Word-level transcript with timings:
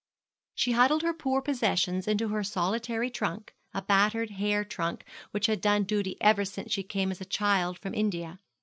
She 0.55 0.71
huddled 0.71 1.03
her 1.03 1.13
poor 1.13 1.43
possessions 1.43 2.07
into 2.07 2.29
her 2.29 2.43
solitary 2.43 3.11
trunk 3.11 3.53
a 3.71 3.83
battered 3.83 4.31
hair 4.31 4.65
trunk 4.65 5.05
which 5.29 5.45
had 5.45 5.61
done 5.61 5.83
duty 5.83 6.17
ever 6.19 6.43
since 6.43 6.71
she 6.71 6.81
came 6.81 7.11
as 7.11 7.21
a 7.21 7.23
child 7.23 7.77
from 7.77 7.93
India. 7.93 8.39